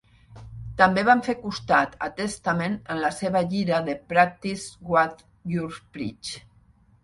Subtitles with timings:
[0.77, 5.25] També van fer costat a Testament en la seva gira de "Practice What
[5.57, 6.37] You Preach".